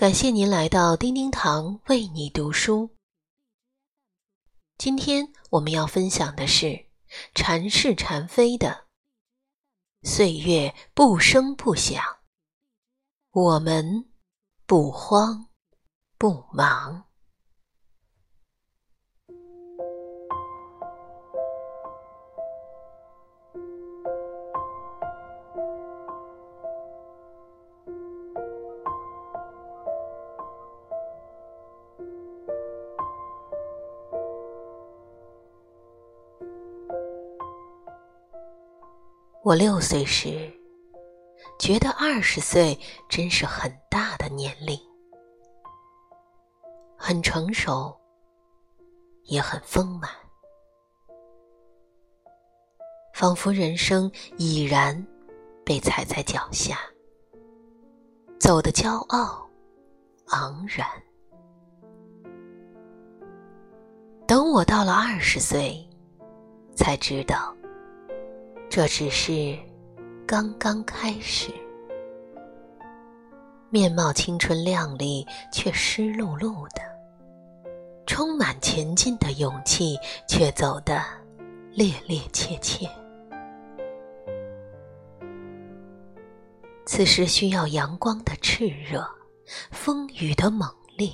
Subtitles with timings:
[0.00, 2.96] 感谢您来到叮叮堂为你读书。
[4.78, 6.86] 今天我们要分享的是
[7.34, 8.86] 禅是禅非的
[10.02, 12.02] “岁月不声不响，
[13.30, 14.10] 我们
[14.64, 15.50] 不慌
[16.16, 17.04] 不忙”。
[39.50, 40.48] 我六岁时，
[41.58, 42.78] 觉得二十岁
[43.08, 44.78] 真是很大的年龄，
[46.96, 47.92] 很成熟，
[49.24, 50.08] 也很丰满，
[53.12, 55.04] 仿佛人生已然
[55.64, 56.78] 被踩在脚下，
[58.38, 59.44] 走得骄傲
[60.28, 60.86] 昂然。
[64.28, 65.84] 等我到了二十岁，
[66.76, 67.52] 才知道。
[68.70, 69.58] 这只是
[70.24, 71.52] 刚刚开始，
[73.68, 76.80] 面貌青春靓丽，却湿漉漉的；
[78.06, 79.98] 充满前进的勇气，
[80.28, 81.02] 却走得
[81.74, 82.88] 趔趔趄趄。
[86.86, 89.04] 此时需要阳光的炽热，
[89.72, 91.10] 风雨的猛烈，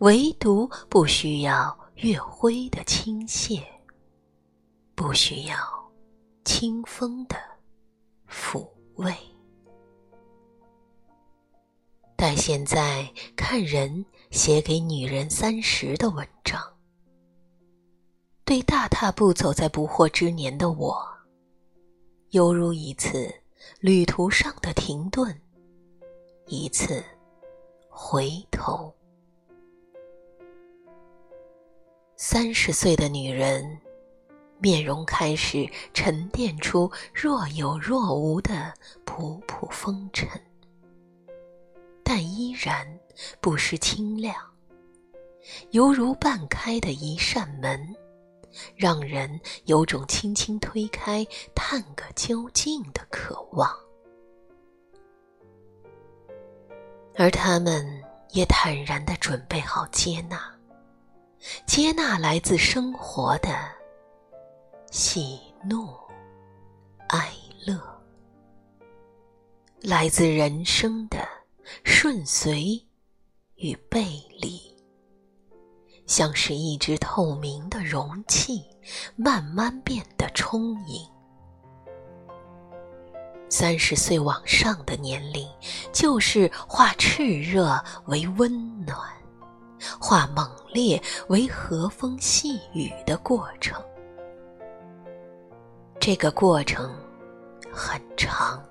[0.00, 3.62] 唯独不需要月辉的倾泻，
[4.94, 5.75] 不需要。
[6.46, 7.36] 清风的
[8.30, 9.12] 抚慰。
[12.14, 16.62] 但现在看人写给女人三十的文章，
[18.44, 21.04] 对大踏步走在不惑之年的我，
[22.30, 23.28] 犹如一次
[23.80, 25.36] 旅途上的停顿，
[26.46, 27.04] 一次
[27.90, 28.94] 回头。
[32.16, 33.78] 三十岁的女人。
[34.58, 38.72] 面容开始沉淀出若有若无的
[39.04, 40.28] 仆仆风尘，
[42.02, 42.86] 但依然
[43.40, 44.34] 不失清亮，
[45.70, 47.94] 犹如半开的一扇门，
[48.74, 53.70] 让人有种轻轻推开、探个究竟的渴望。
[57.14, 57.86] 而他们
[58.30, 60.38] 也坦然地准备好接纳，
[61.66, 63.75] 接纳来自生活的。
[64.98, 65.90] 喜怒
[67.08, 67.30] 哀
[67.66, 67.78] 乐，
[69.82, 71.18] 来自人生的
[71.84, 72.82] 顺遂
[73.56, 74.06] 与背
[74.40, 74.58] 离，
[76.06, 78.64] 像是一只透明的容器，
[79.16, 81.06] 慢慢变得充盈。
[83.50, 85.46] 三十岁往上的年龄，
[85.92, 88.98] 就是化炽热为温暖，
[90.00, 90.98] 化猛烈
[91.28, 93.78] 为和风细雨的过程。
[96.06, 96.88] 这个过程
[97.72, 98.64] 很长，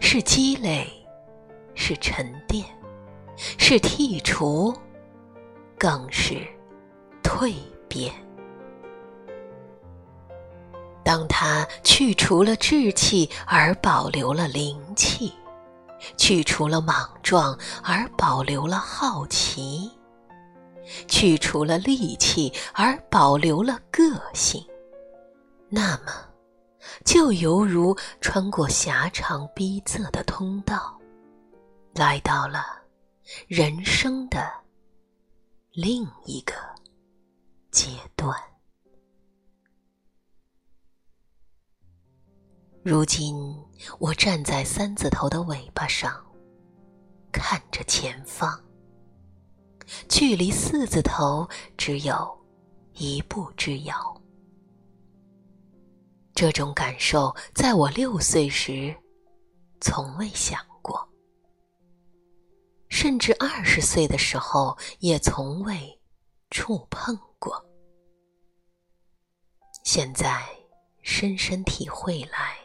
[0.00, 0.86] 是积累，
[1.74, 2.62] 是沉淀，
[3.56, 4.70] 是剔除，
[5.78, 6.46] 更是
[7.22, 7.54] 蜕
[7.88, 8.12] 变。
[11.02, 15.32] 当他去除了志气而保留了灵气，
[16.18, 19.90] 去除了莽撞而保留了好奇，
[21.08, 24.02] 去除了戾气而保留了个
[24.34, 24.62] 性。
[25.70, 26.12] 那么，
[27.04, 30.98] 就犹如穿过狭长逼仄的通道，
[31.94, 32.64] 来到了
[33.48, 34.52] 人生的
[35.72, 36.54] 另一个
[37.70, 38.34] 阶段。
[42.82, 43.34] 如今，
[43.98, 46.24] 我站在三字头的尾巴上，
[47.32, 48.60] 看着前方，
[50.08, 52.46] 距离四字头只有
[52.92, 54.15] 一步之遥。
[56.36, 58.94] 这种感受，在我六岁时，
[59.80, 60.94] 从未想过；
[62.90, 65.98] 甚至二十岁的时候，也从未
[66.50, 67.64] 触碰过。
[69.82, 70.46] 现在
[71.00, 72.58] 深深体会来，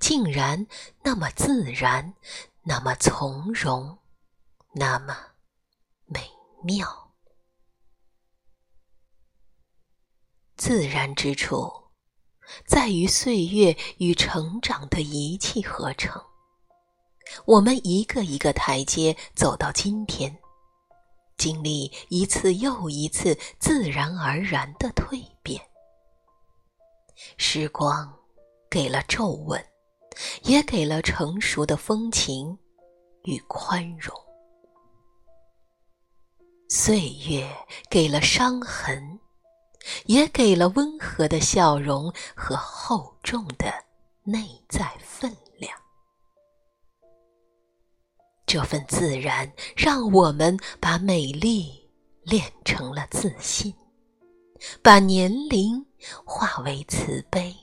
[0.00, 0.66] 竟然
[1.04, 2.12] 那么自然，
[2.62, 3.96] 那么从容，
[4.72, 5.16] 那么
[6.06, 6.28] 美
[6.64, 7.14] 妙。
[10.56, 11.79] 自然之处。
[12.66, 16.20] 在于岁月与成长的一气呵成，
[17.44, 20.36] 我们一个一个台阶走到今天，
[21.36, 25.60] 经历一次又一次自然而然的蜕变。
[27.36, 28.12] 时光
[28.70, 29.62] 给了皱纹，
[30.42, 32.58] 也给了成熟的风情
[33.24, 34.14] 与宽容。
[36.68, 37.48] 岁月
[37.90, 39.18] 给了伤痕，
[40.06, 43.72] 也给了温和的笑容和厚重的
[44.22, 45.76] 内在分量。
[48.46, 51.88] 这份自然，让我们把美丽
[52.22, 53.72] 练成了自信，
[54.82, 55.86] 把年龄
[56.24, 57.54] 化为慈悲，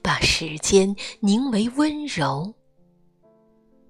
[0.00, 2.54] 把时间凝为温柔。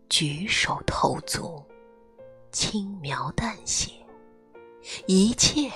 [0.09, 1.65] 举手投足，
[2.51, 3.93] 轻描淡写，
[5.07, 5.71] 一切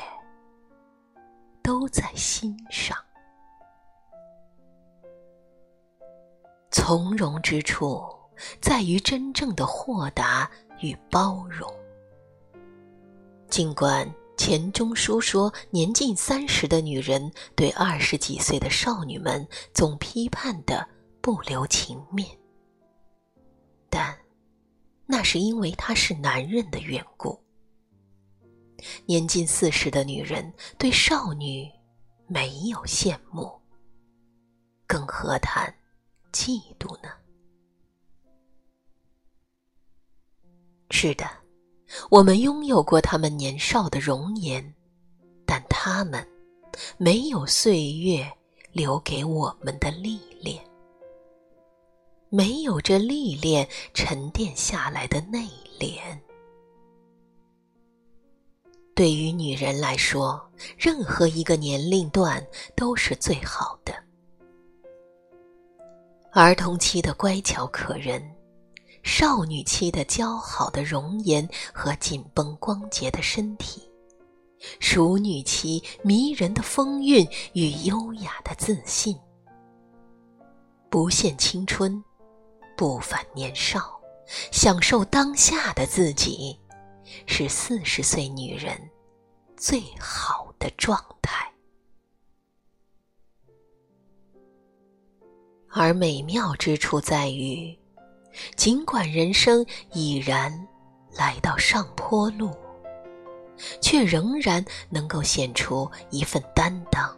[1.65, 2.97] 都在心上。
[6.71, 8.01] 从容之处。
[8.61, 10.51] 在于真正的豁达
[10.81, 11.73] 与包容。
[13.49, 20.85] 尽管钱钟书说年近三十的女人对二十几岁的少女们总批判的
[21.21, 22.29] 不留情面，
[23.89, 24.19] 但
[25.07, 27.44] 那是因为他是男人的缘故。
[29.07, 31.71] 年近四十的女人对少女
[32.27, 33.53] 没有羡慕，
[34.87, 35.73] 更何谈
[36.33, 37.11] 嫉妒呢？
[40.91, 41.29] 是的，
[42.11, 44.75] 我们拥有过他们年少的容颜，
[45.45, 46.27] 但他们
[46.97, 48.31] 没有岁月
[48.73, 50.65] 留给我们的历练，
[52.29, 55.49] 没有这历练沉淀下来的内
[55.79, 56.19] 敛。
[58.95, 60.41] 对于女人来说，
[60.79, 62.45] 任何一个年龄段
[62.77, 63.93] 都是最好的。
[66.33, 68.23] 儿童期的乖巧可人。
[69.03, 73.87] 少女期的姣好的容颜和紧绷光洁的身体，
[74.81, 79.15] 熟女期迷人的风韵与优雅的自信，
[80.89, 82.03] 不限青春，
[82.79, 84.01] 不返年少，
[84.51, 86.59] 享受当下的自己，
[87.27, 88.79] 是四十岁女人
[89.57, 91.51] 最好的状态。
[95.71, 97.77] 而美妙之处在于。
[98.57, 100.67] 尽管人生已然
[101.13, 102.53] 来到上坡路，
[103.81, 107.17] 却仍然能够显出一份担当，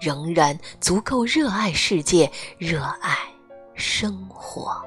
[0.00, 3.18] 仍然足够热爱世界，热爱
[3.74, 4.82] 生活。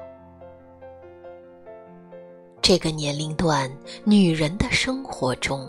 [2.62, 3.70] 这个年龄段
[4.04, 5.68] 女人的生活中，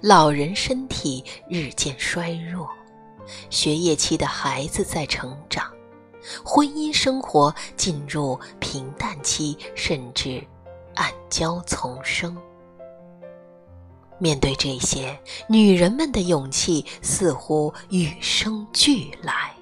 [0.00, 2.68] 老人身体日渐衰弱，
[3.48, 5.70] 学业期的孩子在成长。
[6.44, 10.46] 婚姻生活进入平淡期，甚至
[10.94, 12.36] 暗礁丛生。
[14.18, 15.18] 面对这些，
[15.48, 19.54] 女人们的勇气似乎与生俱来。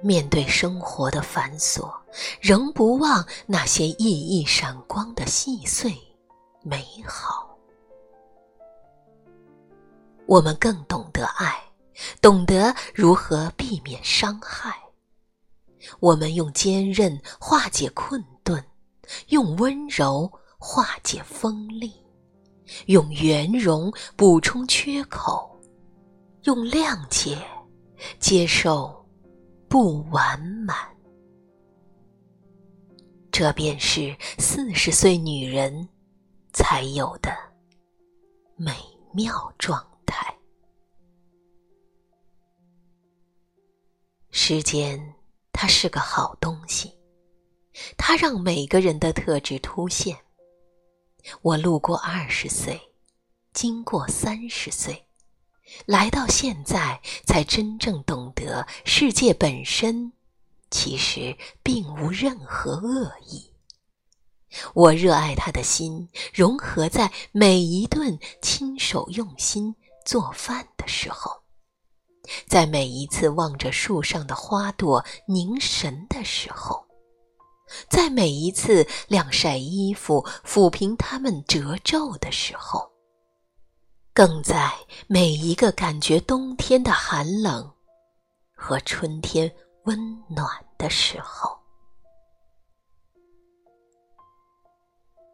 [0.00, 1.92] 面对生活的繁琐，
[2.40, 5.96] 仍不忘那些熠熠闪光的细碎
[6.62, 7.56] 美好。
[10.26, 11.54] 我们更懂得爱，
[12.20, 14.74] 懂得如何避免伤害。
[16.00, 18.64] 我们用坚韧化解困顿，
[19.28, 21.92] 用温柔化解锋利，
[22.86, 25.60] 用圆融补充缺口，
[26.44, 27.36] 用谅解
[28.18, 29.06] 接受
[29.68, 30.93] 不完满。
[33.36, 35.88] 这便是四十岁女人
[36.52, 37.36] 才有的
[38.54, 38.72] 美
[39.12, 40.32] 妙状态。
[44.30, 45.12] 时间。
[45.56, 46.92] 它是个好东西，
[47.96, 50.18] 它让每个人的特质凸显。
[51.42, 52.78] 我路过二十岁，
[53.54, 55.06] 经过三十岁，
[55.86, 60.12] 来到现在，才真正懂得世界本身
[60.70, 63.50] 其实并无任何恶意。
[64.72, 69.74] 我热爱他的心，融合在每一顿亲手用心
[70.06, 71.42] 做饭的时候。
[72.46, 76.86] 在每一次望着树上的花朵凝神的时候，
[77.90, 82.90] 在每一次晾晒衣服抚平它们褶皱的时候，
[84.14, 84.72] 更在
[85.06, 87.70] 每一个感觉冬天的寒冷
[88.54, 89.98] 和春天温
[90.28, 91.58] 暖的时候，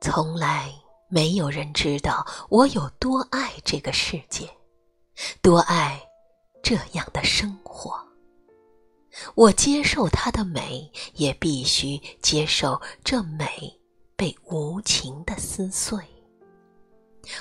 [0.00, 0.72] 从来
[1.08, 4.48] 没有人知道我有多爱这个世界，
[5.42, 6.00] 多爱。
[6.62, 7.98] 这样的生活，
[9.34, 13.80] 我接受它的美，也必须接受这美
[14.14, 15.98] 被无情的撕碎。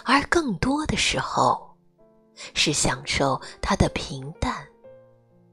[0.05, 1.77] 而更多的时候，
[2.53, 4.65] 是享受它的平淡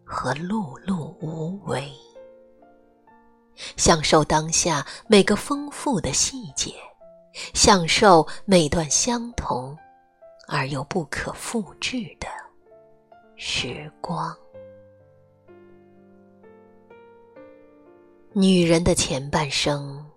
[0.09, 1.93] 和碌碌无为，
[3.77, 6.73] 享受当下每个丰富的细节，
[7.53, 9.77] 享受每段相同
[10.47, 12.29] 而又不可复制的
[13.35, 14.35] 时光。
[18.33, 20.09] 女人的前半生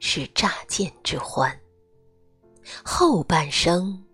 [0.00, 1.56] 是乍见之欢，
[2.84, 4.04] 后半生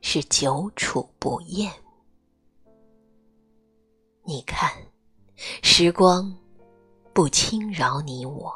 [0.00, 1.72] 是久处不厌。
[4.28, 4.70] 你看，
[5.62, 6.36] 时光
[7.14, 8.54] 不轻饶你我，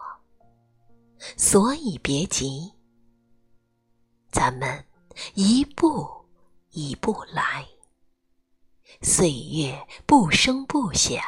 [1.38, 2.70] 所以别急，
[4.30, 4.84] 咱们
[5.32, 6.06] 一步
[6.72, 7.66] 一步来，
[9.00, 11.22] 岁月不声不响，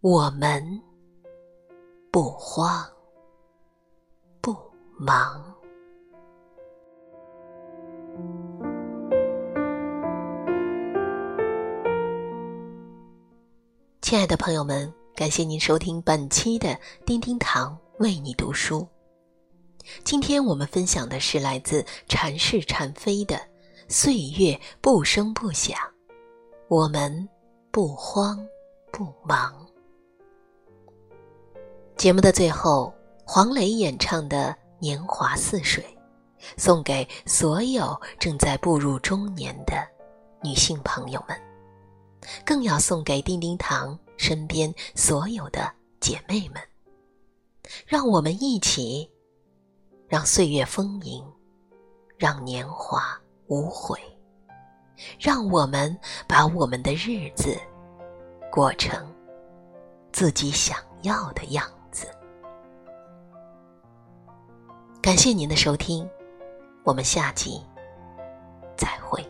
[0.00, 0.82] 我们。
[2.10, 2.84] 不慌，
[4.40, 4.56] 不
[4.96, 5.47] 忙。
[14.08, 18.88] 亲爱的朋友们，感谢您收听本期的叮叮堂为你读书。
[20.02, 23.36] 今天我们分享的是来自禅室禅飞的
[23.86, 25.76] 《岁月不声不响》，
[26.68, 27.28] 我们
[27.70, 28.42] 不慌
[28.90, 29.54] 不忙。
[31.94, 32.90] 节目的最后，
[33.26, 34.48] 黄磊演唱的
[34.78, 35.84] 《年华似水》，
[36.56, 39.86] 送给所有正在步入中年的
[40.42, 41.38] 女性朋友们，
[42.44, 46.62] 更要送给丁丁堂身边所有的姐妹们。
[47.86, 49.10] 让我们一起，
[50.08, 51.22] 让岁月丰盈，
[52.16, 53.98] 让年华无悔，
[55.20, 55.94] 让我们
[56.26, 57.58] 把我们的日子
[58.50, 59.06] 过成
[60.12, 62.08] 自己想要的样子。
[65.02, 66.08] 感谢您的收听，
[66.84, 67.62] 我们下集
[68.78, 69.22] 再会。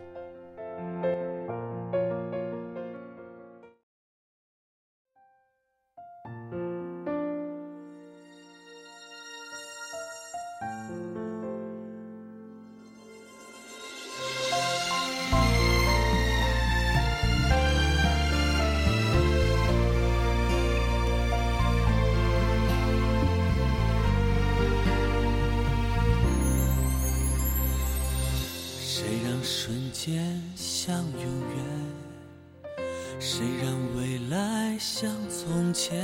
[30.54, 31.22] 像永
[31.56, 32.78] 远，
[33.18, 36.02] 谁让未来像从前？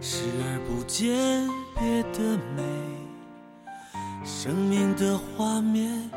[0.00, 2.18] 视而不见别的
[2.56, 2.62] 美，
[4.24, 6.10] 生命的画面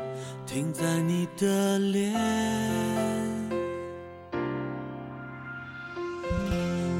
[0.44, 2.12] 停在你的脸。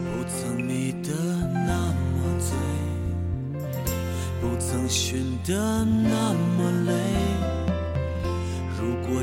[0.05, 1.11] 不曾迷得
[1.53, 2.57] 那么醉，
[4.41, 7.26] 不曾寻得那么累。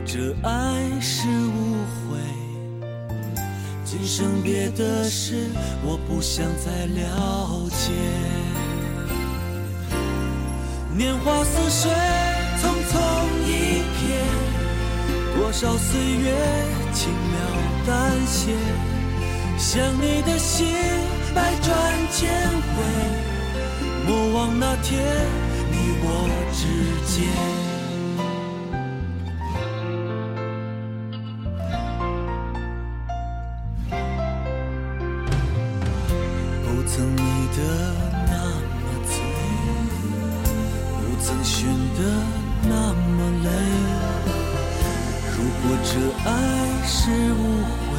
[0.05, 2.19] 这爱是误会，
[3.83, 5.47] 今生别的事
[5.83, 7.91] 我不想再了解。
[10.95, 11.91] 年华似水，
[12.59, 12.93] 匆匆
[13.47, 14.03] 一瞥，
[15.35, 16.35] 多少岁月
[16.93, 17.35] 轻描
[17.87, 18.51] 淡写，
[19.57, 20.67] 想你的心
[21.33, 21.71] 百转
[22.11, 22.83] 千回，
[24.05, 25.01] 莫忘那天
[25.71, 26.05] 你我
[26.53, 26.61] 之
[27.09, 27.72] 间。
[46.53, 47.43] 这爱是误
[47.89, 47.97] 会，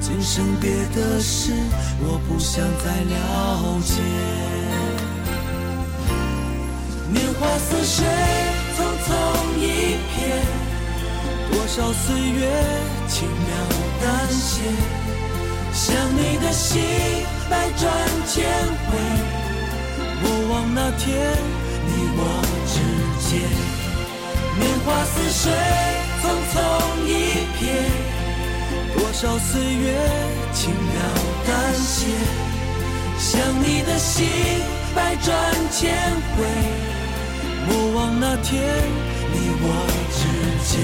[0.00, 1.52] 今生别的事
[2.00, 3.14] 我不想再了
[3.84, 3.92] 解。
[7.12, 8.06] 年华似水，
[8.74, 9.06] 匆匆
[9.58, 9.62] 一
[10.16, 10.16] 瞥，
[11.50, 12.40] 多少岁月
[13.06, 13.50] 轻描
[14.00, 14.62] 淡写。
[15.74, 16.80] 想你的心
[17.50, 17.84] 百转
[18.26, 18.48] 千
[18.88, 18.88] 回，
[20.22, 21.06] 莫忘那天
[21.86, 22.20] 你我
[22.66, 22.74] 之
[23.28, 23.30] 间。
[24.58, 25.52] 年华似水，
[29.20, 29.98] 少岁月
[30.52, 31.02] 轻描
[31.44, 32.06] 淡写。
[33.18, 34.28] 想你的心
[34.94, 35.34] 百转
[35.72, 35.92] 千
[36.36, 36.46] 回，
[37.66, 38.62] 莫忘那天
[39.32, 39.66] 你我
[40.12, 40.20] 之
[40.72, 40.78] 间。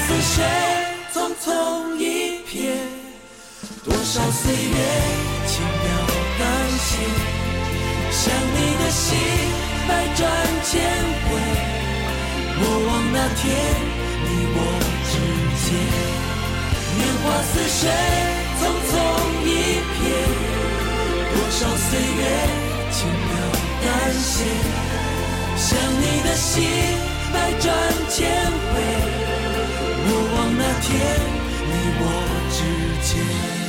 [0.00, 0.77] 似谁
[1.48, 2.76] 匆匆一瞥，
[3.82, 4.76] 多少岁月
[5.46, 5.88] 轻描
[6.38, 6.44] 淡
[6.78, 6.90] 写，
[8.12, 8.20] 想
[8.52, 9.06] 你的心
[9.88, 10.20] 百转
[10.64, 10.70] 千
[11.24, 11.28] 回，
[12.58, 13.42] 莫忘那天
[14.24, 14.58] 你我
[15.08, 15.10] 之
[15.64, 15.66] 间。
[16.98, 17.50] 年华似
[17.80, 17.80] 水，
[18.60, 18.92] 匆匆
[19.46, 19.48] 一
[19.96, 20.04] 瞥，
[21.32, 22.20] 多少岁月。
[22.90, 23.30] 轻描
[23.84, 24.44] 淡写，
[25.56, 25.66] 想
[26.00, 26.54] 你的心
[33.14, 33.67] 回，莫忘那天你我之间。